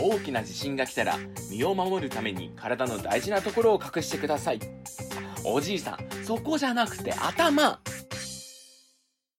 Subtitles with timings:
[0.00, 1.18] 大きな地震が来たら
[1.50, 4.60] 身を守るために体の大事なところを隠してください。
[5.44, 7.80] おじいさんそこじゃなくて頭。